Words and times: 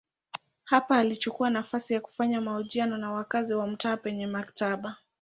Hapa 0.63 0.97
alichukua 0.97 1.49
nafasi 1.49 1.93
ya 1.93 2.01
kufanya 2.01 2.41
mahojiano 2.41 2.97
na 2.97 3.11
wakazi 3.13 3.53
wa 3.53 3.67
mtaa 3.67 3.97
penye 3.97 4.27
maktaba. 4.27 4.95